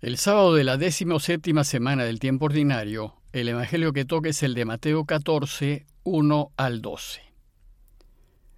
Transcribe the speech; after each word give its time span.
El 0.00 0.16
sábado 0.16 0.54
de 0.54 0.64
la 0.64 0.78
séptima 1.20 1.62
semana 1.62 2.04
del 2.04 2.20
tiempo 2.20 2.46
ordinario, 2.46 3.16
el 3.34 3.50
Evangelio 3.50 3.92
que 3.92 4.06
toca 4.06 4.30
es 4.30 4.42
el 4.42 4.54
de 4.54 4.64
Mateo 4.64 5.04
14, 5.04 5.84
1 6.04 6.52
al 6.56 6.80
12. 6.80 7.20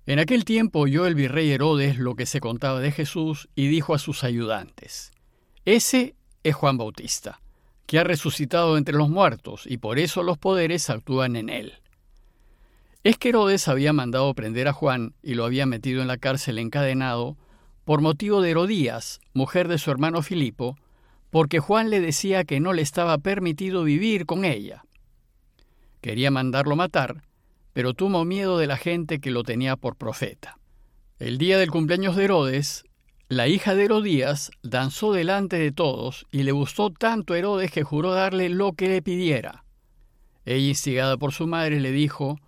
En 0.06 0.20
aquel 0.20 0.44
tiempo 0.44 0.78
oyó 0.78 1.04
el 1.04 1.16
virrey 1.16 1.50
Herodes 1.50 1.98
lo 1.98 2.14
que 2.14 2.26
se 2.26 2.38
contaba 2.38 2.78
de 2.78 2.92
Jesús 2.92 3.48
y 3.56 3.66
dijo 3.66 3.92
a 3.92 3.98
sus 3.98 4.22
ayudantes, 4.22 5.10
Ese 5.64 6.14
es 6.44 6.54
Juan 6.54 6.78
Bautista, 6.78 7.40
que 7.86 7.98
ha 7.98 8.04
resucitado 8.04 8.78
entre 8.78 8.94
los 8.94 9.08
muertos, 9.08 9.64
y 9.66 9.78
por 9.78 9.98
eso 9.98 10.22
los 10.22 10.38
poderes 10.38 10.90
actúan 10.90 11.34
en 11.34 11.48
él. 11.48 11.72
Es 13.02 13.18
que 13.18 13.30
Herodes 13.30 13.66
había 13.66 13.92
mandado 13.92 14.32
prender 14.34 14.68
a 14.68 14.72
Juan 14.72 15.16
y 15.24 15.34
lo 15.34 15.44
había 15.44 15.66
metido 15.66 16.02
en 16.02 16.08
la 16.08 16.18
cárcel 16.18 16.60
encadenado 16.60 17.36
por 17.84 18.00
motivo 18.00 18.42
de 18.42 18.52
Herodías, 18.52 19.20
mujer 19.34 19.66
de 19.66 19.78
su 19.78 19.90
hermano 19.90 20.22
Filipo, 20.22 20.76
porque 21.32 21.60
Juan 21.60 21.88
le 21.88 22.02
decía 22.02 22.44
que 22.44 22.60
no 22.60 22.74
le 22.74 22.82
estaba 22.82 23.16
permitido 23.16 23.84
vivir 23.84 24.26
con 24.26 24.44
ella. 24.44 24.84
Quería 26.02 26.30
mandarlo 26.30 26.76
matar, 26.76 27.22
pero 27.72 27.94
tuvo 27.94 28.26
miedo 28.26 28.58
de 28.58 28.66
la 28.66 28.76
gente 28.76 29.18
que 29.18 29.30
lo 29.30 29.42
tenía 29.42 29.76
por 29.76 29.96
profeta. 29.96 30.58
El 31.18 31.38
día 31.38 31.56
del 31.56 31.70
cumpleaños 31.70 32.16
de 32.16 32.24
Herodes, 32.24 32.84
la 33.28 33.48
hija 33.48 33.74
de 33.74 33.86
Herodías 33.86 34.50
danzó 34.62 35.14
delante 35.14 35.56
de 35.56 35.72
todos 35.72 36.26
y 36.30 36.42
le 36.42 36.52
gustó 36.52 36.90
tanto 36.90 37.32
a 37.32 37.38
Herodes 37.38 37.70
que 37.70 37.82
juró 37.82 38.12
darle 38.12 38.50
lo 38.50 38.74
que 38.74 38.88
le 38.88 39.00
pidiera. 39.00 39.64
Ella, 40.44 40.68
instigada 40.68 41.16
por 41.16 41.32
su 41.32 41.46
madre, 41.46 41.80
le 41.80 41.92
dijo, 41.92 42.38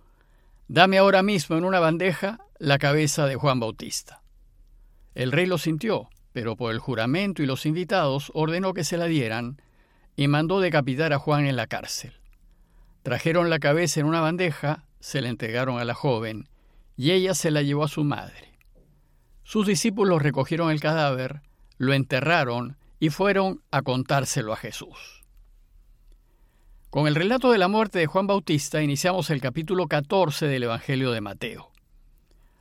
Dame 0.67 0.99
ahora 0.99 1.23
mismo 1.23 1.57
en 1.57 1.65
una 1.65 1.79
bandeja 1.79 2.37
la 2.59 2.77
cabeza 2.77 3.25
de 3.25 3.35
Juan 3.35 3.59
Bautista. 3.59 4.21
El 5.15 5.31
rey 5.31 5.47
lo 5.47 5.57
sintió 5.57 6.07
pero 6.35 6.57
por 6.57 6.73
el 6.73 6.79
juramento 6.79 7.41
y 7.41 7.45
los 7.45 7.65
invitados 7.65 8.29
ordenó 8.33 8.73
que 8.73 8.83
se 8.83 8.97
la 8.97 9.05
dieran 9.05 9.61
y 10.17 10.27
mandó 10.27 10.59
decapitar 10.59 11.13
a 11.13 11.17
Juan 11.17 11.45
en 11.45 11.55
la 11.55 11.65
cárcel. 11.65 12.11
Trajeron 13.03 13.49
la 13.49 13.59
cabeza 13.59 14.01
en 14.01 14.05
una 14.05 14.19
bandeja, 14.19 14.83
se 14.99 15.21
la 15.21 15.29
entregaron 15.29 15.79
a 15.79 15.85
la 15.85 15.93
joven, 15.93 16.49
y 16.97 17.11
ella 17.11 17.35
se 17.35 17.51
la 17.51 17.61
llevó 17.61 17.85
a 17.85 17.87
su 17.87 18.03
madre. 18.03 18.51
Sus 19.43 19.65
discípulos 19.65 20.21
recogieron 20.21 20.71
el 20.71 20.81
cadáver, 20.81 21.39
lo 21.77 21.93
enterraron 21.93 22.75
y 22.99 23.11
fueron 23.11 23.61
a 23.71 23.81
contárselo 23.81 24.51
a 24.51 24.57
Jesús. 24.57 25.23
Con 26.89 27.07
el 27.07 27.15
relato 27.15 27.49
de 27.49 27.59
la 27.59 27.69
muerte 27.69 27.99
de 27.99 28.07
Juan 28.07 28.27
Bautista 28.27 28.81
iniciamos 28.81 29.29
el 29.29 29.39
capítulo 29.39 29.87
14 29.87 30.47
del 30.47 30.63
Evangelio 30.63 31.11
de 31.11 31.21
Mateo. 31.21 31.71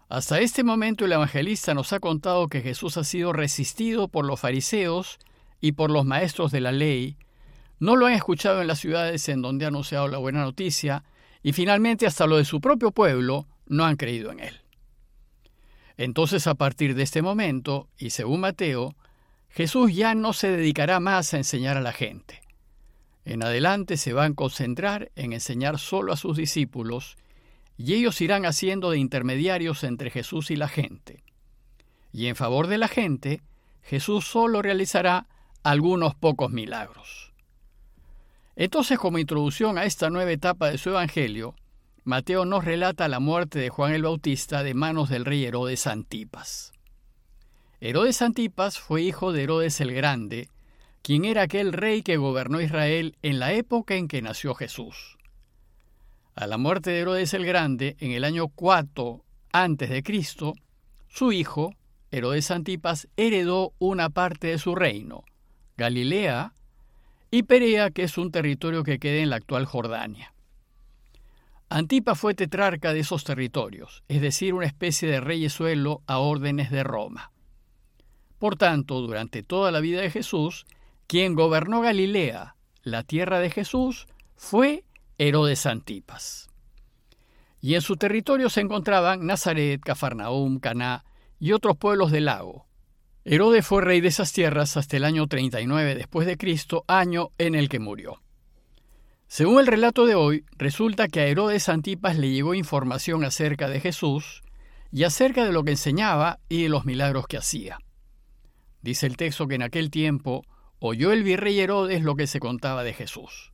Hasta 0.09 0.41
este 0.41 0.65
momento 0.65 1.05
el 1.05 1.13
evangelista 1.13 1.75
nos 1.75 1.93
ha 1.93 2.01
contado 2.01 2.49
que 2.49 2.61
Jesús 2.61 2.97
ha 2.97 3.05
sido 3.05 3.33
resistido 3.33 4.09
por 4.09 4.25
los 4.27 4.41
fariseos 4.41 5.19
y 5.61 5.73
por 5.73 5.91
los 5.91 6.05
maestros 6.05 6.53
de 6.53 6.61
la 6.61 6.73
ley, 6.73 7.17
no 7.79 7.97
lo 7.97 8.07
han 8.07 8.13
escuchado 8.13 8.61
en 8.61 8.67
las 8.67 8.79
ciudades 8.79 9.29
en 9.29 9.43
donde 9.43 9.65
ha 9.65 9.69
anunciado 9.69 10.09
la 10.09 10.19
buena 10.19 10.43
noticia, 10.43 11.05
y 11.43 11.53
finalmente 11.53 12.07
hasta 12.07 12.27
lo 12.27 12.37
de 12.37 12.45
su 12.45 12.61
propio 12.61 12.93
pueblo 12.93 13.47
no 13.67 13.85
han 13.85 13.97
creído 13.97 14.31
en 14.31 14.41
él. 14.41 14.61
Entonces 15.97 16.47
a 16.47 16.55
partir 16.55 16.95
de 16.95 17.03
este 17.03 17.23
momento, 17.23 17.89
y 17.99 18.11
según 18.11 18.41
Mateo, 18.41 18.95
Jesús 19.49 19.95
ya 19.95 20.15
no 20.15 20.33
se 20.33 20.49
dedicará 20.49 21.01
más 21.01 21.33
a 21.33 21.37
enseñar 21.37 21.77
a 21.77 21.83
la 21.83 21.93
gente. 21.93 22.41
En 23.25 23.43
adelante 23.43 23.97
se 23.97 24.13
va 24.13 24.25
a 24.25 24.35
concentrar 24.35 25.11
en 25.17 25.33
enseñar 25.33 25.79
solo 25.79 26.13
a 26.13 26.17
sus 26.17 26.37
discípulos 26.37 27.17
y 27.77 27.95
ellos 27.95 28.21
irán 28.21 28.47
haciendo 28.47 28.91
de 28.91 28.99
intermediarios 28.99 29.85
entre 29.85 30.11
Jesús 30.11 30.51
y 30.51 30.57
la 30.57 30.69
gente. 30.69 31.23
Y 32.13 32.27
en 32.27 32.37
favor 32.37 32.69
de 32.69 32.79
la 32.79 32.89
gente, 32.89 33.43
Jesús 33.83 34.25
solo 34.25 34.63
realizará 34.63 35.27
algunos 35.63 36.15
pocos 36.15 36.51
milagros. 36.51 37.33
Entonces, 38.57 38.99
como 38.99 39.19
introducción 39.19 39.79
a 39.79 39.85
esta 39.85 40.11
nueva 40.11 40.31
etapa 40.31 40.71
de 40.71 40.79
su 40.79 40.91
Evangelio, 40.91 41.57
Mateo 42.05 42.45
nos 42.45 42.65
relata 42.65 43.09
la 43.09 43.19
muerte 43.19 43.59
de 43.59 43.71
Juan 43.71 43.93
el 43.93 44.03
Bautista 44.03 44.63
de 44.63 44.75
manos 44.75 45.09
del 45.09 45.25
rey 45.25 45.45
Herodes 45.45 45.87
Antipas. 45.87 46.73
Herodes 47.81 48.23
Antipas 48.23 48.79
fue 48.79 49.03
hijo 49.03 49.33
de 49.33 49.43
Herodes 49.43 49.81
el 49.81 49.93
Grande, 49.93 50.49
quien 51.03 51.25
era 51.25 51.43
aquel 51.43 51.73
rey 51.73 52.03
que 52.03 52.17
gobernó 52.17 52.61
Israel 52.61 53.17
en 53.23 53.39
la 53.39 53.53
época 53.53 53.97
en 53.97 54.07
que 54.07 54.23
nació 54.23 54.55
Jesús. 54.55 55.19
A 56.35 56.49
la 56.49 56.59
muerte 56.59 56.91
de 56.91 57.01
Herodes 57.01 57.33
el 57.35 57.47
Grande, 57.47 57.97
en 58.01 58.11
el 58.11 58.25
año 58.25 58.49
4 58.49 59.25
a.C., 59.53 60.03
su 61.07 61.33
hijo, 61.33 61.75
Herodes 62.11 62.51
Antipas, 62.51 63.07
heredó 63.17 63.73
una 63.79 64.11
parte 64.11 64.49
de 64.49 64.59
su 64.59 64.75
reino, 64.75 65.23
Galilea, 65.77 66.53
y 67.31 67.45
Perea, 67.45 67.91
que 67.91 68.03
es 68.03 68.19
un 68.19 68.33
territorio 68.33 68.83
que 68.83 68.99
queda 68.99 69.23
en 69.23 69.31
la 69.31 69.37
actual 69.37 69.65
Jordania. 69.65 70.35
Antipas 71.69 72.19
fue 72.19 72.35
tetrarca 72.35 72.93
de 72.93 73.01
esos 73.01 73.23
territorios, 73.23 74.03
es 74.09 74.21
decir, 74.21 74.55
una 74.55 74.67
especie 74.67 75.09
de 75.09 75.21
reyesuelo 75.21 76.03
a 76.07 76.19
órdenes 76.19 76.71
de 76.73 76.83
Roma. 76.83 77.31
Por 78.41 78.57
tanto, 78.57 79.01
durante 79.01 79.45
toda 79.45 79.71
la 79.71 79.79
vida 79.79 80.01
de 80.01 80.11
Jesús, 80.11 80.67
quien 81.07 81.35
gobernó 81.35 81.81
Galilea, 81.81 82.57
la 82.83 83.05
tierra 83.05 83.39
de 83.39 83.51
Jesús, 83.51 84.07
fue 84.37 84.85
Herodes 85.17 85.65
Antipas. 85.67 86.51
Y 87.61 87.77
en 87.77 87.83
su 87.83 87.97
territorio 87.97 88.51
se 88.51 88.61
encontraban 88.61 89.25
Nazaret, 89.25 89.81
Cafarnaum, 89.81 90.59
Caná 90.59 91.05
y 91.39 91.53
otros 91.53 91.77
pueblos 91.77 92.11
del 92.11 92.25
lago. 92.25 92.67
Herodes 93.25 93.65
fue 93.65 93.81
rey 93.81 94.01
de 94.01 94.09
esas 94.09 94.33
tierras 94.33 94.77
hasta 94.77 94.97
el 94.97 95.05
año 95.05 95.27
39 95.29 95.95
después 95.95 96.27
de 96.27 96.37
Cristo, 96.37 96.85
año 96.89 97.31
en 97.39 97.55
el 97.55 97.69
que 97.69 97.79
murió. 97.79 98.21
Según 99.29 99.61
el 99.61 99.67
relato 99.67 100.05
de 100.05 100.17
hoy, 100.17 100.45
resulta 100.59 101.09
que 101.09 101.21
a 101.21 101.27
Herodes 101.27 101.69
Antipas 101.69 102.19
le 102.19 102.31
llegó 102.31 102.55
información 102.55 103.25
acerca 103.25 103.69
de 103.69 103.81
Jesús 103.81 104.43
y 104.93 105.05
acerca 105.05 105.45
de 105.45 105.53
lo 105.53 105.65
que 105.65 105.71
enseñaba 105.71 106.41
y 106.49 106.65
de 106.65 106.69
los 106.69 106.85
milagros 106.85 107.27
que 107.29 107.39
hacía. 107.39 107.79
Dice 108.83 109.07
el 109.07 109.17
texto 109.17 109.47
que 109.47 109.55
en 109.55 109.63
aquel 109.63 109.91
tiempo 109.91 110.45
oyó 110.81 111.13
el 111.13 111.23
virrey 111.23 111.59
Herodes 111.61 112.03
lo 112.03 112.17
que 112.17 112.27
se 112.27 112.41
contaba 112.41 112.85
de 112.85 112.93
Jesús. 112.93 113.54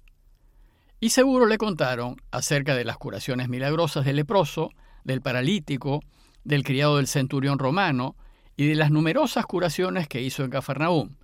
Y 1.01 1.11
seguro 1.11 1.47
le 1.47 1.57
contaron 1.57 2.17
acerca 2.31 2.77
de 2.77 2.85
las 2.85 2.99
curaciones 2.99 3.49
milagrosas 3.49 4.05
del 4.05 4.17
leproso, 4.17 4.71
del 5.03 5.23
paralítico, 5.23 6.03
del 6.45 6.63
criado 6.63 6.99
del 6.99 7.07
centurión 7.07 7.59
romano 7.59 8.17
y 8.55 8.67
de 8.67 8.75
las 8.75 8.91
numerosas 8.91 9.47
curaciones 9.47 10.09
que 10.09 10.21
hizo 10.21 10.45
en 10.45 10.51
Cafarnaúm. 10.51 11.17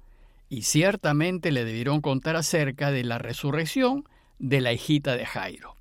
Y 0.49 0.63
ciertamente 0.63 1.53
le 1.53 1.67
debieron 1.67 2.01
contar 2.01 2.37
acerca 2.37 2.91
de 2.91 3.05
la 3.05 3.19
resurrección 3.19 4.05
de 4.39 4.63
la 4.63 4.73
hijita 4.73 5.15
de 5.15 5.27
Jairo. 5.27 5.77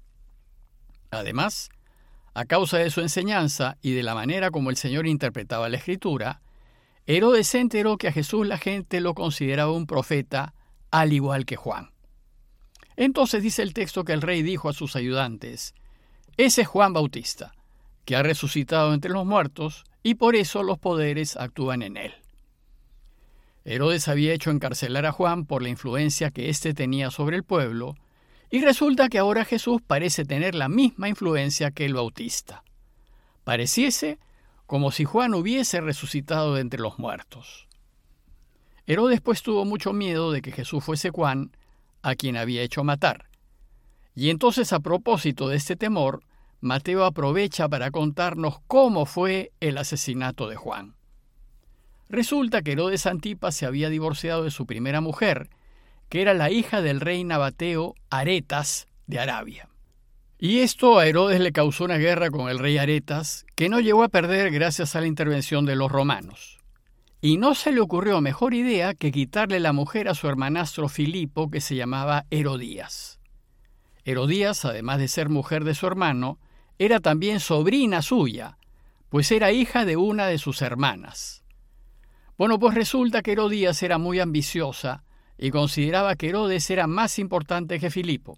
Además, 1.12 1.70
a 2.34 2.44
causa 2.44 2.78
de 2.78 2.90
su 2.90 3.00
enseñanza 3.00 3.78
y 3.82 3.94
de 3.94 4.04
la 4.04 4.14
manera 4.14 4.52
como 4.52 4.72
el 4.72 4.76
Señor 4.76 5.08
interpretaba 5.08 5.70
la 5.70 5.78
Escritura, 5.78 6.42
Herodes 7.08 7.48
se 7.48 7.60
enteró 7.60 7.98
que 7.98 8.10
a 8.10 8.12
Jesús 8.12 8.46
la 8.46 8.58
gente 8.58 9.00
lo 9.00 9.14
consideraba 9.14 9.72
un 9.72 9.88
profeta 9.88 10.54
al 10.92 11.14
igual 11.14 11.46
que 11.46 11.56
Juan. 11.56 11.95
Entonces 12.98 13.44
dice 13.44 13.62
el 13.62 13.74
texto 13.74 14.04
que 14.04 14.14
el 14.14 14.22
rey 14.22 14.42
dijo 14.42 14.70
a 14.70 14.74
sus 14.74 14.96
ayudantes, 14.96 15.74
ese 16.38 16.62
es 16.62 16.68
Juan 16.68 16.94
Bautista, 16.94 17.54
que 18.04 18.16
ha 18.16 18.24
resucitado 18.24 18.94
entre 18.94 19.12
los 19.12 19.26
muertos, 19.26 19.84
y 20.04 20.16
por 20.16 20.36
eso 20.36 20.64
los 20.64 20.78
poderes 20.78 21.38
actúan 21.38 21.82
en 21.82 21.98
él. 21.98 22.14
Herodes 23.64 24.08
había 24.08 24.34
hecho 24.34 24.52
encarcelar 24.52 25.06
a 25.06 25.12
Juan 25.12 25.46
por 25.46 25.64
la 25.64 25.70
influencia 25.70 26.30
que 26.30 26.50
éste 26.50 26.74
tenía 26.74 27.10
sobre 27.10 27.38
el 27.38 27.44
pueblo, 27.44 27.96
y 28.52 28.62
resulta 28.62 29.10
que 29.10 29.18
ahora 29.18 29.44
Jesús 29.44 29.82
parece 29.86 30.24
tener 30.24 30.54
la 30.54 30.70
misma 30.70 31.10
influencia 31.10 31.72
que 31.72 31.86
el 31.86 31.96
Bautista. 31.96 32.64
Pareciese 33.44 34.20
como 34.66 34.92
si 34.92 35.06
Juan 35.06 35.34
hubiese 35.34 35.82
resucitado 35.82 36.56
de 36.56 36.62
entre 36.62 36.80
los 36.80 37.00
muertos. 37.00 37.68
Herodes 38.88 39.22
pues 39.22 39.42
tuvo 39.42 39.66
mucho 39.66 39.94
miedo 39.94 40.32
de 40.32 40.42
que 40.42 40.52
Jesús 40.52 40.84
fuese 40.84 41.10
Juan, 41.10 41.56
a 42.06 42.16
quien 42.16 42.38
había 42.38 42.62
hecho 42.62 42.84
matar. 42.84 43.26
Y 44.14 44.30
entonces 44.30 44.72
a 44.72 44.80
propósito 44.80 45.50
de 45.50 45.58
este 45.58 45.76
temor, 45.76 46.24
Mateo 46.62 47.04
aprovecha 47.04 47.68
para 47.68 47.92
contarnos 47.92 48.60
cómo 48.68 49.06
fue 49.06 49.52
el 49.60 49.78
asesinato 49.78 50.48
de 50.48 50.56
Juan. 50.56 50.96
Resulta 52.08 52.62
que 52.62 52.74
Herodes 52.74 53.08
Antipas 53.08 53.56
se 53.56 53.66
había 53.66 53.90
divorciado 53.90 54.44
de 54.44 54.52
su 54.52 54.68
primera 54.68 55.02
mujer, 55.02 55.50
que 56.08 56.22
era 56.22 56.36
la 56.36 56.52
hija 56.52 56.82
del 56.82 57.02
rey 57.02 57.24
nabateo 57.24 57.96
Aretas 58.12 58.88
de 59.08 59.20
Arabia. 59.20 59.68
Y 60.38 60.60
esto 60.60 61.00
a 61.00 61.08
Herodes 61.08 61.40
le 61.40 61.52
causó 61.52 61.86
una 61.86 61.98
guerra 61.98 62.30
con 62.30 62.50
el 62.50 62.60
rey 62.60 62.78
Aretas, 62.78 63.46
que 63.56 63.68
no 63.68 63.80
llegó 63.80 64.04
a 64.04 64.10
perder 64.10 64.52
gracias 64.52 64.96
a 64.96 65.02
la 65.02 65.08
intervención 65.08 65.66
de 65.66 65.76
los 65.76 65.92
romanos 65.92 66.56
y 67.26 67.38
no 67.38 67.56
se 67.56 67.72
le 67.72 67.82
ocurrió 67.82 68.22
mejor 68.22 68.54
idea 68.54 68.94
que 68.94 69.12
quitarle 69.12 69.60
la 69.60 69.74
mujer 69.74 70.10
a 70.10 70.14
su 70.14 70.28
hermanastro 70.28 70.88
Filipo 70.88 71.50
que 71.50 71.60
se 71.60 71.76
llamaba 71.76 72.28
Herodías. 72.30 73.20
Herodías, 74.04 74.64
además 74.64 75.00
de 75.00 75.08
ser 75.08 75.30
mujer 75.30 75.64
de 75.64 75.74
su 75.74 75.88
hermano, 75.88 76.38
era 76.78 77.00
también 77.00 77.40
sobrina 77.40 78.04
suya, 78.04 78.60
pues 79.10 79.32
era 79.32 79.52
hija 79.52 79.86
de 79.86 79.98
una 79.98 80.28
de 80.28 80.38
sus 80.38 80.62
hermanas. 80.62 81.44
Bueno, 82.38 82.60
pues 82.60 82.76
resulta 82.76 83.24
que 83.24 83.32
Herodías 83.32 83.82
era 83.82 83.98
muy 83.98 84.20
ambiciosa 84.20 85.04
y 85.36 85.50
consideraba 85.50 86.16
que 86.18 86.30
Herodes 86.30 86.70
era 86.70 86.86
más 86.86 87.18
importante 87.18 87.80
que 87.80 87.90
Filipo. 87.90 88.38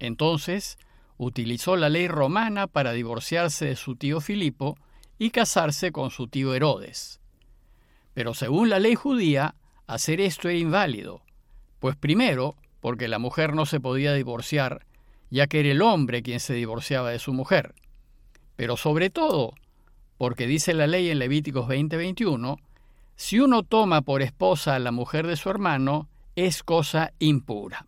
Entonces, 0.00 0.78
utilizó 1.16 1.76
la 1.76 1.88
ley 1.88 2.08
romana 2.08 2.66
para 2.66 2.90
divorciarse 2.90 3.66
de 3.66 3.76
su 3.76 3.94
tío 3.94 4.20
Filipo 4.20 4.76
y 5.16 5.30
casarse 5.30 5.92
con 5.92 6.10
su 6.10 6.26
tío 6.26 6.54
Herodes. 6.54 7.19
Pero 8.20 8.34
según 8.34 8.68
la 8.68 8.78
ley 8.78 8.96
judía, 8.96 9.54
hacer 9.86 10.20
esto 10.20 10.50
era 10.50 10.58
inválido, 10.58 11.22
pues 11.78 11.96
primero, 11.96 12.54
porque 12.80 13.08
la 13.08 13.18
mujer 13.18 13.54
no 13.54 13.64
se 13.64 13.80
podía 13.80 14.12
divorciar, 14.12 14.84
ya 15.30 15.46
que 15.46 15.60
era 15.60 15.70
el 15.70 15.80
hombre 15.80 16.22
quien 16.22 16.38
se 16.38 16.52
divorciaba 16.52 17.08
de 17.08 17.18
su 17.18 17.32
mujer, 17.32 17.74
pero 18.56 18.76
sobre 18.76 19.08
todo, 19.08 19.54
porque 20.18 20.46
dice 20.46 20.74
la 20.74 20.86
ley 20.86 21.08
en 21.08 21.18
Levíticos 21.18 21.66
20:21, 21.66 22.58
si 23.16 23.40
uno 23.40 23.62
toma 23.62 24.02
por 24.02 24.20
esposa 24.20 24.74
a 24.74 24.80
la 24.80 24.92
mujer 24.92 25.26
de 25.26 25.36
su 25.36 25.48
hermano, 25.48 26.10
es 26.36 26.62
cosa 26.62 27.14
impura. 27.20 27.86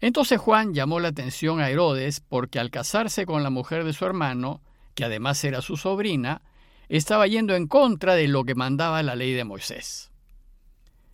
Entonces 0.00 0.40
Juan 0.40 0.74
llamó 0.74 0.98
la 0.98 1.10
atención 1.10 1.60
a 1.60 1.70
Herodes 1.70 2.20
porque 2.28 2.58
al 2.58 2.72
casarse 2.72 3.26
con 3.26 3.44
la 3.44 3.50
mujer 3.50 3.84
de 3.84 3.92
su 3.92 4.04
hermano, 4.06 4.60
que 4.96 5.04
además 5.04 5.44
era 5.44 5.62
su 5.62 5.76
sobrina, 5.76 6.42
estaba 6.88 7.26
yendo 7.26 7.54
en 7.54 7.66
contra 7.66 8.14
de 8.14 8.28
lo 8.28 8.44
que 8.44 8.54
mandaba 8.54 9.02
la 9.02 9.16
ley 9.16 9.32
de 9.32 9.44
Moisés. 9.44 10.10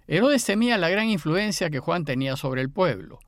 Herodes 0.06 0.44
temía 0.44 0.78
la 0.78 0.88
gran 0.88 1.08
influencia 1.08 1.70
que 1.70 1.80
Juan 1.80 2.04
tenía 2.04 2.36
sobre 2.36 2.62
el 2.62 2.70
pueblo, 2.70 3.18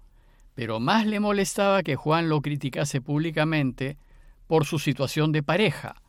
pero 0.54 0.80
más 0.80 1.06
le 1.06 1.20
molestaba 1.20 1.82
que 1.82 1.96
Juan 1.96 2.28
lo 2.28 2.40
criticase 2.40 3.00
públicamente 3.00 3.98
por 4.46 4.64
su 4.64 4.78
situación 4.78 5.30
de 5.30 5.42
pareja, 5.42 6.02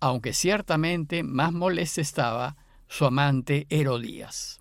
aunque 0.00 0.32
ciertamente 0.32 1.22
más 1.22 1.52
molesta 1.52 2.00
estaba 2.00 2.56
su 2.88 3.04
amante 3.04 3.66
Herodías. 3.70 4.60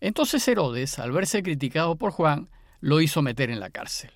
Entonces 0.00 0.46
Herodes, 0.48 0.98
al 0.98 1.12
verse 1.12 1.42
criticado 1.44 1.94
por 1.96 2.10
Juan, 2.10 2.48
lo 2.80 3.00
hizo 3.00 3.22
meter 3.22 3.50
en 3.50 3.60
la 3.60 3.70
cárcel. 3.70 4.10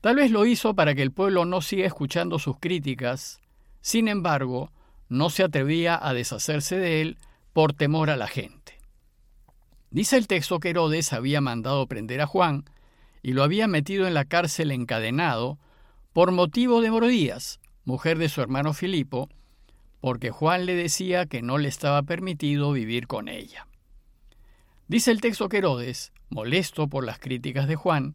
Tal 0.00 0.16
vez 0.16 0.30
lo 0.30 0.46
hizo 0.46 0.74
para 0.74 0.94
que 0.94 1.02
el 1.02 1.12
pueblo 1.12 1.44
no 1.44 1.60
siga 1.60 1.86
escuchando 1.86 2.38
sus 2.38 2.58
críticas, 2.58 3.40
sin 3.80 4.08
embargo, 4.08 4.72
no 5.08 5.30
se 5.30 5.42
atrevía 5.42 5.98
a 6.00 6.14
deshacerse 6.14 6.76
de 6.78 7.00
él 7.00 7.18
por 7.52 7.72
temor 7.72 8.10
a 8.10 8.16
la 8.16 8.28
gente. 8.28 8.78
Dice 9.90 10.16
el 10.16 10.26
texto 10.26 10.60
que 10.60 10.70
Herodes 10.70 11.12
había 11.12 11.40
mandado 11.40 11.86
prender 11.86 12.20
a 12.20 12.26
Juan 12.26 12.64
y 13.22 13.32
lo 13.32 13.42
había 13.42 13.66
metido 13.66 14.06
en 14.06 14.14
la 14.14 14.24
cárcel 14.24 14.70
encadenado 14.70 15.58
por 16.12 16.30
motivo 16.32 16.80
de 16.80 16.90
Morodías, 16.90 17.60
mujer 17.84 18.18
de 18.18 18.28
su 18.28 18.42
hermano 18.42 18.74
Filipo, 18.74 19.28
porque 20.00 20.30
Juan 20.30 20.66
le 20.66 20.74
decía 20.74 21.26
que 21.26 21.42
no 21.42 21.58
le 21.58 21.68
estaba 21.68 22.02
permitido 22.02 22.72
vivir 22.72 23.06
con 23.06 23.28
ella. 23.28 23.66
Dice 24.86 25.10
el 25.10 25.20
texto 25.20 25.48
que 25.48 25.58
Herodes, 25.58 26.12
molesto 26.30 26.88
por 26.88 27.04
las 27.04 27.18
críticas 27.18 27.66
de 27.66 27.76
Juan, 27.76 28.14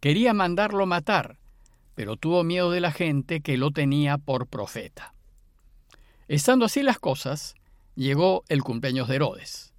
quería 0.00 0.34
mandarlo 0.34 0.86
matar, 0.86 1.38
pero 1.94 2.16
tuvo 2.16 2.44
miedo 2.44 2.70
de 2.70 2.80
la 2.80 2.92
gente 2.92 3.40
que 3.40 3.56
lo 3.56 3.70
tenía 3.70 4.18
por 4.18 4.46
profeta. 4.46 5.14
Estando 6.28 6.66
así 6.66 6.82
las 6.82 6.98
cosas, 6.98 7.54
llegó 7.94 8.44
el 8.48 8.62
cumpleaños 8.62 9.08
de 9.08 9.16
Herodes. 9.16 9.72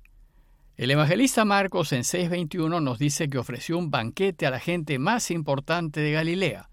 El 0.76 0.92
evangelista 0.92 1.46
Marcos 1.46 1.94
en 1.94 2.04
6:21 2.04 2.82
nos 2.82 3.00
dice 3.00 3.30
que 3.30 3.38
ofreció 3.38 3.78
un 3.78 3.92
banquete 3.92 4.46
a 4.46 4.52
la 4.52 4.60
gente 4.60 5.00
más 5.00 5.32
importante 5.32 6.02
de 6.02 6.12
Galilea. 6.12 6.70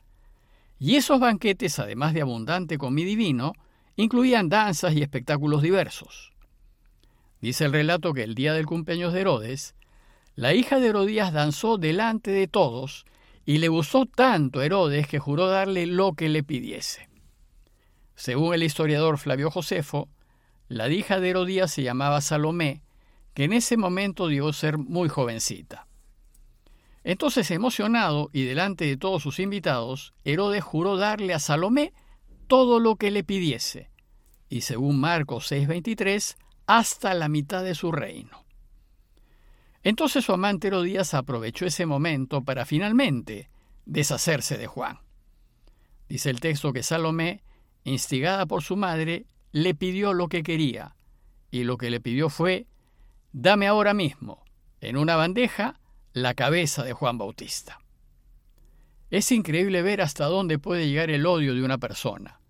Y 0.78 0.96
esos 0.96 1.20
banquetes, 1.20 1.78
además 1.78 2.14
de 2.14 2.22
abundante 2.22 2.78
comida 2.78 3.10
y 3.10 3.16
vino, 3.16 3.52
incluían 3.96 4.48
danzas 4.48 4.94
y 4.94 5.02
espectáculos 5.02 5.60
diversos. 5.60 6.32
Dice 7.40 7.66
el 7.66 7.72
relato 7.72 8.14
que 8.14 8.22
el 8.22 8.34
día 8.34 8.54
del 8.54 8.66
cumpleaños 8.66 9.12
de 9.12 9.20
Herodes, 9.20 9.74
la 10.34 10.54
hija 10.54 10.80
de 10.80 10.88
Herodías 10.88 11.32
danzó 11.32 11.76
delante 11.76 12.30
de 12.30 12.48
todos 12.48 13.04
y 13.44 13.58
le 13.58 13.68
gustó 13.68 14.06
tanto 14.06 14.60
a 14.60 14.64
Herodes 14.64 15.06
que 15.06 15.18
juró 15.18 15.46
darle 15.46 15.86
lo 15.86 16.14
que 16.14 16.30
le 16.30 16.42
pidiese. 16.42 17.09
Según 18.20 18.52
el 18.52 18.62
historiador 18.62 19.16
Flavio 19.16 19.50
Josefo, 19.50 20.10
la 20.68 20.90
hija 20.90 21.20
de 21.20 21.30
Herodías 21.30 21.70
se 21.70 21.82
llamaba 21.82 22.20
Salomé, 22.20 22.82
que 23.32 23.44
en 23.44 23.54
ese 23.54 23.78
momento 23.78 24.26
dio 24.26 24.52
ser 24.52 24.76
muy 24.76 25.08
jovencita. 25.08 25.86
Entonces, 27.02 27.50
emocionado 27.50 28.28
y 28.34 28.44
delante 28.44 28.84
de 28.84 28.98
todos 28.98 29.22
sus 29.22 29.38
invitados, 29.38 30.12
Herodes 30.22 30.62
juró 30.62 30.98
darle 30.98 31.32
a 31.32 31.38
Salomé 31.38 31.94
todo 32.46 32.78
lo 32.78 32.96
que 32.96 33.10
le 33.10 33.24
pidiese, 33.24 33.88
y 34.50 34.60
según 34.60 35.00
Marcos 35.00 35.50
6:23, 35.50 36.36
hasta 36.66 37.14
la 37.14 37.30
mitad 37.30 37.64
de 37.64 37.74
su 37.74 37.90
reino. 37.90 38.44
Entonces 39.82 40.26
su 40.26 40.34
amante 40.34 40.68
Herodías 40.68 41.14
aprovechó 41.14 41.64
ese 41.64 41.86
momento 41.86 42.44
para 42.44 42.66
finalmente 42.66 43.48
deshacerse 43.86 44.58
de 44.58 44.66
Juan. 44.66 44.98
Dice 46.06 46.28
el 46.28 46.40
texto 46.40 46.74
que 46.74 46.82
Salomé, 46.82 47.42
instigada 47.84 48.46
por 48.46 48.62
su 48.62 48.76
madre, 48.76 49.26
le 49.52 49.74
pidió 49.74 50.12
lo 50.12 50.28
que 50.28 50.42
quería, 50.42 50.96
y 51.50 51.64
lo 51.64 51.76
que 51.76 51.90
le 51.90 52.00
pidió 52.00 52.28
fue, 52.28 52.66
dame 53.32 53.66
ahora 53.66 53.94
mismo, 53.94 54.44
en 54.80 54.96
una 54.96 55.16
bandeja, 55.16 55.80
la 56.12 56.34
cabeza 56.34 56.84
de 56.84 56.92
Juan 56.92 57.18
Bautista. 57.18 57.80
Es 59.10 59.32
increíble 59.32 59.82
ver 59.82 60.02
hasta 60.02 60.26
dónde 60.26 60.58
puede 60.58 60.88
llegar 60.88 61.10
el 61.10 61.26
odio 61.26 61.54
de 61.54 61.64
una 61.64 61.78
persona. 61.78 62.40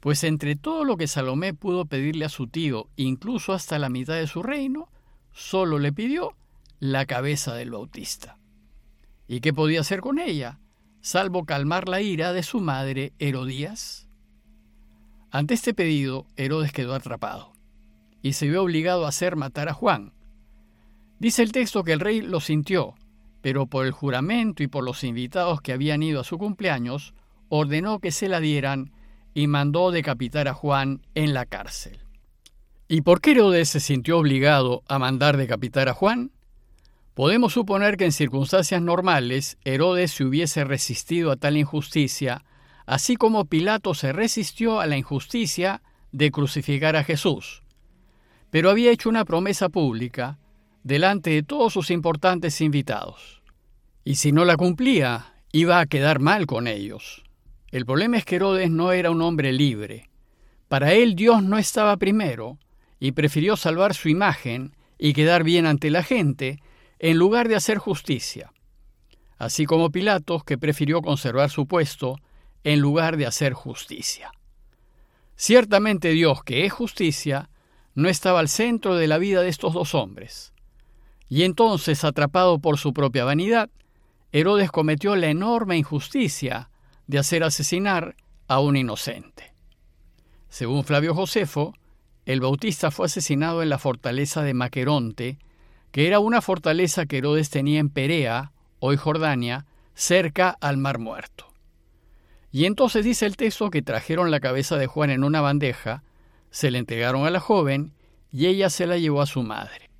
Pues 0.00 0.22
entre 0.22 0.54
todo 0.54 0.84
lo 0.84 0.98
que 0.98 1.06
Salomé 1.06 1.54
pudo 1.54 1.86
pedirle 1.86 2.26
a 2.26 2.28
su 2.28 2.46
tío, 2.46 2.90
incluso 2.96 3.54
hasta 3.54 3.78
la 3.78 3.88
mitad 3.88 4.14
de 4.14 4.26
su 4.26 4.42
reino, 4.42 4.90
solo 5.32 5.78
le 5.78 5.92
pidió 5.92 6.34
la 6.78 7.06
cabeza 7.06 7.54
del 7.54 7.70
Bautista. 7.70 8.38
¿Y 9.26 9.40
qué 9.40 9.54
podía 9.54 9.80
hacer 9.80 10.02
con 10.02 10.18
ella, 10.18 10.60
salvo 11.00 11.46
calmar 11.46 11.88
la 11.88 12.02
ira 12.02 12.34
de 12.34 12.42
su 12.42 12.60
madre 12.60 13.14
Herodías? 13.18 14.03
Ante 15.34 15.54
este 15.54 15.74
pedido, 15.74 16.28
Herodes 16.36 16.70
quedó 16.70 16.94
atrapado 16.94 17.50
y 18.22 18.34
se 18.34 18.46
vio 18.46 18.62
obligado 18.62 19.04
a 19.04 19.08
hacer 19.08 19.34
matar 19.34 19.68
a 19.68 19.72
Juan. 19.72 20.12
Dice 21.18 21.42
el 21.42 21.50
texto 21.50 21.82
que 21.82 21.92
el 21.92 21.98
rey 21.98 22.20
lo 22.20 22.38
sintió, 22.38 22.94
pero 23.40 23.66
por 23.66 23.84
el 23.84 23.90
juramento 23.90 24.62
y 24.62 24.68
por 24.68 24.84
los 24.84 25.02
invitados 25.02 25.60
que 25.60 25.72
habían 25.72 26.04
ido 26.04 26.20
a 26.20 26.24
su 26.24 26.38
cumpleaños, 26.38 27.14
ordenó 27.48 27.98
que 27.98 28.12
se 28.12 28.28
la 28.28 28.38
dieran 28.38 28.92
y 29.34 29.48
mandó 29.48 29.90
decapitar 29.90 30.46
a 30.46 30.54
Juan 30.54 31.02
en 31.16 31.34
la 31.34 31.46
cárcel. 31.46 31.98
¿Y 32.86 33.00
por 33.00 33.20
qué 33.20 33.32
Herodes 33.32 33.70
se 33.70 33.80
sintió 33.80 34.18
obligado 34.18 34.84
a 34.86 35.00
mandar 35.00 35.36
decapitar 35.36 35.88
a 35.88 35.94
Juan? 35.94 36.30
Podemos 37.14 37.54
suponer 37.54 37.96
que 37.96 38.04
en 38.04 38.12
circunstancias 38.12 38.80
normales 38.80 39.58
Herodes 39.64 40.12
se 40.12 40.22
hubiese 40.22 40.62
resistido 40.62 41.32
a 41.32 41.36
tal 41.36 41.56
injusticia, 41.56 42.44
así 42.86 43.16
como 43.16 43.46
Pilato 43.46 43.94
se 43.94 44.12
resistió 44.12 44.80
a 44.80 44.86
la 44.86 44.96
injusticia 44.96 45.82
de 46.12 46.30
crucificar 46.30 46.96
a 46.96 47.04
Jesús. 47.04 47.62
Pero 48.50 48.70
había 48.70 48.90
hecho 48.90 49.08
una 49.08 49.24
promesa 49.24 49.68
pública 49.68 50.38
delante 50.82 51.30
de 51.30 51.42
todos 51.42 51.72
sus 51.72 51.90
importantes 51.90 52.60
invitados. 52.60 53.42
Y 54.04 54.16
si 54.16 54.32
no 54.32 54.44
la 54.44 54.56
cumplía, 54.56 55.34
iba 55.50 55.80
a 55.80 55.86
quedar 55.86 56.20
mal 56.20 56.46
con 56.46 56.68
ellos. 56.68 57.24
El 57.70 57.86
problema 57.86 58.18
es 58.18 58.24
que 58.24 58.36
Herodes 58.36 58.70
no 58.70 58.92
era 58.92 59.10
un 59.10 59.22
hombre 59.22 59.52
libre. 59.52 60.10
Para 60.68 60.92
él 60.92 61.14
Dios 61.14 61.42
no 61.42 61.58
estaba 61.58 61.96
primero 61.96 62.58
y 63.00 63.12
prefirió 63.12 63.56
salvar 63.56 63.94
su 63.94 64.08
imagen 64.08 64.76
y 64.98 65.12
quedar 65.12 65.42
bien 65.42 65.66
ante 65.66 65.90
la 65.90 66.02
gente 66.02 66.60
en 66.98 67.18
lugar 67.18 67.48
de 67.48 67.56
hacer 67.56 67.78
justicia. 67.78 68.52
Así 69.36 69.66
como 69.66 69.90
Pilatos, 69.90 70.44
que 70.44 70.58
prefirió 70.58 71.02
conservar 71.02 71.50
su 71.50 71.66
puesto 71.66 72.20
en 72.64 72.80
lugar 72.80 73.16
de 73.16 73.26
hacer 73.26 73.52
justicia. 73.52 74.32
Ciertamente 75.36 76.10
Dios, 76.10 76.42
que 76.42 76.64
es 76.64 76.72
justicia, 76.72 77.50
no 77.94 78.08
estaba 78.08 78.40
al 78.40 78.48
centro 78.48 78.96
de 78.96 79.06
la 79.06 79.18
vida 79.18 79.42
de 79.42 79.48
estos 79.48 79.74
dos 79.74 79.94
hombres. 79.94 80.52
Y 81.28 81.42
entonces, 81.42 82.04
atrapado 82.04 82.58
por 82.58 82.78
su 82.78 82.92
propia 82.92 83.24
vanidad, 83.24 83.70
Herodes 84.32 84.70
cometió 84.70 85.14
la 85.14 85.28
enorme 85.28 85.76
injusticia 85.76 86.70
de 87.06 87.18
hacer 87.18 87.44
asesinar 87.44 88.16
a 88.48 88.60
un 88.60 88.76
inocente. 88.76 89.54
Según 90.48 90.84
Flavio 90.84 91.14
Josefo, 91.14 91.74
el 92.26 92.40
Bautista 92.40 92.90
fue 92.90 93.06
asesinado 93.06 93.62
en 93.62 93.68
la 93.68 93.78
fortaleza 93.78 94.42
de 94.42 94.54
Maqueronte, 94.54 95.38
que 95.92 96.06
era 96.06 96.18
una 96.18 96.40
fortaleza 96.40 97.06
que 97.06 97.18
Herodes 97.18 97.50
tenía 97.50 97.80
en 97.80 97.90
Perea, 97.90 98.52
hoy 98.80 98.96
Jordania, 98.96 99.66
cerca 99.94 100.50
al 100.50 100.76
Mar 100.76 100.98
Muerto. 100.98 101.53
Y 102.54 102.66
entonces 102.66 103.04
dice 103.04 103.26
el 103.26 103.36
texto 103.36 103.68
que 103.68 103.82
trajeron 103.82 104.30
la 104.30 104.38
cabeza 104.38 104.76
de 104.76 104.86
Juan 104.86 105.10
en 105.10 105.24
una 105.24 105.40
bandeja, 105.40 106.04
se 106.52 106.70
la 106.70 106.78
entregaron 106.78 107.26
a 107.26 107.30
la 107.30 107.40
joven 107.40 107.94
y 108.30 108.46
ella 108.46 108.70
se 108.70 108.86
la 108.86 108.96
llevó 108.96 109.22
a 109.22 109.26
su 109.26 109.42
madre. 109.42 109.90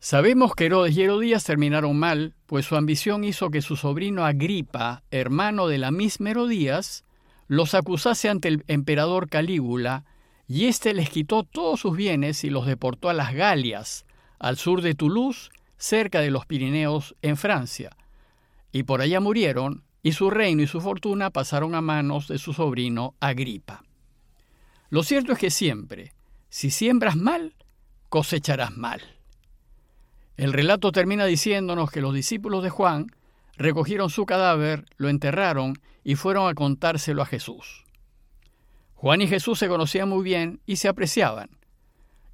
Sabemos 0.00 0.54
que 0.54 0.64
Herodes 0.64 0.96
y 0.96 1.02
Herodías 1.02 1.44
terminaron 1.44 1.98
mal, 1.98 2.34
pues 2.46 2.64
su 2.64 2.76
ambición 2.76 3.24
hizo 3.24 3.50
que 3.50 3.60
su 3.60 3.76
sobrino 3.76 4.24
Agripa, 4.24 5.02
hermano 5.10 5.68
de 5.68 5.76
la 5.76 5.90
misma 5.90 6.30
Herodías, 6.30 7.04
los 7.46 7.74
acusase 7.74 8.30
ante 8.30 8.48
el 8.48 8.64
emperador 8.68 9.28
Calígula, 9.28 10.06
y 10.46 10.64
éste 10.64 10.94
les 10.94 11.10
quitó 11.10 11.44
todos 11.44 11.80
sus 11.80 11.94
bienes 11.94 12.42
y 12.42 12.48
los 12.48 12.64
deportó 12.64 13.10
a 13.10 13.12
las 13.12 13.34
Galias, 13.34 14.06
al 14.38 14.56
sur 14.56 14.80
de 14.80 14.94
Toulouse, 14.94 15.50
cerca 15.76 16.22
de 16.22 16.30
los 16.30 16.46
Pirineos 16.46 17.16
en 17.20 17.36
Francia, 17.36 17.90
y 18.72 18.84
por 18.84 19.02
allá 19.02 19.20
murieron, 19.20 19.82
y 20.08 20.12
su 20.12 20.30
reino 20.30 20.62
y 20.62 20.66
su 20.66 20.80
fortuna 20.80 21.28
pasaron 21.28 21.74
a 21.74 21.82
manos 21.82 22.28
de 22.28 22.38
su 22.38 22.54
sobrino 22.54 23.14
Agripa. 23.20 23.84
Lo 24.88 25.02
cierto 25.02 25.32
es 25.32 25.38
que 25.38 25.50
siempre, 25.50 26.14
si 26.48 26.70
siembras 26.70 27.14
mal, 27.14 27.54
cosecharás 28.08 28.74
mal. 28.74 29.02
El 30.38 30.54
relato 30.54 30.92
termina 30.92 31.26
diciéndonos 31.26 31.90
que 31.90 32.00
los 32.00 32.14
discípulos 32.14 32.62
de 32.62 32.70
Juan 32.70 33.08
recogieron 33.58 34.08
su 34.08 34.24
cadáver, 34.24 34.86
lo 34.96 35.10
enterraron 35.10 35.78
y 36.04 36.14
fueron 36.14 36.48
a 36.48 36.54
contárselo 36.54 37.20
a 37.20 37.26
Jesús. 37.26 37.84
Juan 38.94 39.20
y 39.20 39.26
Jesús 39.26 39.58
se 39.58 39.68
conocían 39.68 40.08
muy 40.08 40.24
bien 40.24 40.62
y 40.64 40.76
se 40.76 40.88
apreciaban. 40.88 41.50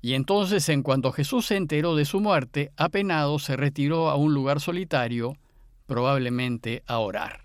Y 0.00 0.14
entonces, 0.14 0.68
en 0.68 0.84
cuanto 0.84 1.10
Jesús 1.10 1.46
se 1.46 1.56
enteró 1.56 1.96
de 1.96 2.04
su 2.04 2.20
muerte, 2.20 2.70
apenado 2.76 3.40
se 3.40 3.56
retiró 3.56 4.10
a 4.10 4.14
un 4.14 4.32
lugar 4.32 4.60
solitario, 4.60 5.36
probablemente 5.88 6.84
a 6.86 6.98
orar. 6.98 7.43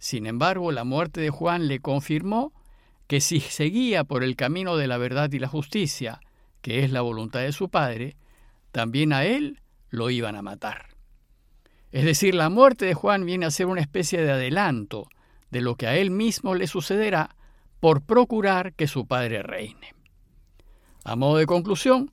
Sin 0.00 0.26
embargo, 0.26 0.72
la 0.72 0.84
muerte 0.84 1.20
de 1.20 1.28
Juan 1.28 1.68
le 1.68 1.80
confirmó 1.80 2.54
que 3.06 3.20
si 3.20 3.38
seguía 3.38 4.02
por 4.02 4.24
el 4.24 4.34
camino 4.34 4.78
de 4.78 4.86
la 4.86 4.96
verdad 4.96 5.30
y 5.30 5.38
la 5.38 5.46
justicia, 5.46 6.20
que 6.62 6.82
es 6.82 6.90
la 6.90 7.02
voluntad 7.02 7.40
de 7.40 7.52
su 7.52 7.68
Padre, 7.68 8.16
también 8.72 9.12
a 9.12 9.24
él 9.24 9.60
lo 9.90 10.08
iban 10.08 10.36
a 10.36 10.42
matar. 10.42 10.86
Es 11.92 12.06
decir, 12.06 12.34
la 12.34 12.48
muerte 12.48 12.86
de 12.86 12.94
Juan 12.94 13.26
viene 13.26 13.44
a 13.44 13.50
ser 13.50 13.66
una 13.66 13.82
especie 13.82 14.22
de 14.22 14.32
adelanto 14.32 15.06
de 15.50 15.60
lo 15.60 15.74
que 15.74 15.86
a 15.86 15.98
él 15.98 16.10
mismo 16.10 16.54
le 16.54 16.66
sucederá 16.66 17.36
por 17.78 18.00
procurar 18.00 18.72
que 18.72 18.86
su 18.86 19.06
Padre 19.06 19.42
reine. 19.42 19.94
A 21.04 21.14
modo 21.14 21.36
de 21.36 21.46
conclusión, 21.46 22.10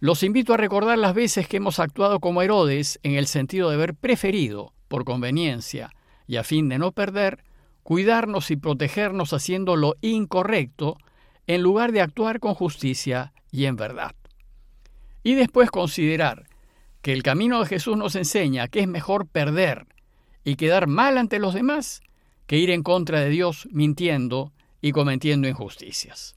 los 0.00 0.24
invito 0.24 0.52
a 0.52 0.56
recordar 0.56 0.98
las 0.98 1.14
veces 1.14 1.46
que 1.46 1.58
hemos 1.58 1.78
actuado 1.78 2.18
como 2.18 2.42
Herodes 2.42 2.98
en 3.04 3.14
el 3.14 3.28
sentido 3.28 3.68
de 3.68 3.76
haber 3.76 3.94
preferido, 3.94 4.72
por 4.88 5.04
conveniencia 5.04 5.92
y 6.30 6.36
a 6.36 6.44
fin 6.44 6.68
de 6.68 6.78
no 6.78 6.92
perder, 6.92 7.42
cuidarnos 7.82 8.52
y 8.52 8.56
protegernos 8.56 9.32
haciendo 9.32 9.74
lo 9.74 9.96
incorrecto 10.00 10.96
en 11.48 11.60
lugar 11.60 11.90
de 11.90 12.02
actuar 12.02 12.38
con 12.38 12.54
justicia 12.54 13.32
y 13.50 13.64
en 13.64 13.74
verdad. 13.74 14.14
Y 15.24 15.34
después 15.34 15.72
considerar 15.72 16.46
que 17.02 17.12
el 17.12 17.24
camino 17.24 17.58
de 17.58 17.66
Jesús 17.66 17.96
nos 17.96 18.14
enseña 18.14 18.68
que 18.68 18.78
es 18.78 18.86
mejor 18.86 19.26
perder 19.26 19.86
y 20.44 20.54
quedar 20.54 20.86
mal 20.86 21.18
ante 21.18 21.40
los 21.40 21.52
demás 21.52 22.00
que 22.46 22.58
ir 22.58 22.70
en 22.70 22.84
contra 22.84 23.18
de 23.18 23.30
Dios 23.30 23.66
mintiendo 23.72 24.52
y 24.80 24.92
cometiendo 24.92 25.48
injusticias. 25.48 26.36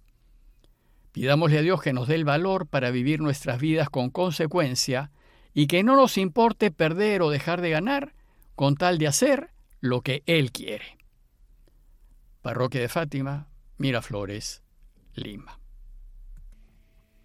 Pidámosle 1.12 1.59
a 1.59 1.62
Dios 1.62 1.83
que 1.83 1.93
nos 1.93 2.07
dé 2.07 2.15
el 2.15 2.25
valor 2.25 2.65
para 2.65 2.89
vivir 2.89 3.21
nuestras 3.21 3.59
vidas 3.62 3.91
con 3.91 4.09
consecuencia 4.09 5.12
y 5.53 5.67
que 5.67 5.83
no 5.83 5.95
nos 5.95 6.17
importe 6.17 6.71
perder 6.71 7.21
o 7.21 7.29
dejar 7.29 7.62
de 7.62 7.69
ganar 7.69 8.15
con 8.55 8.75
tal 8.75 8.97
de 8.97 9.05
hacer 9.05 9.52
lo 9.83 10.01
que 10.01 10.23
Él 10.27 10.53
quiere. 10.53 10.97
Parroquia 12.41 12.79
de 12.79 12.87
Fátima, 12.87 13.49
Miraflores, 13.77 14.63
Lima. 15.13 15.59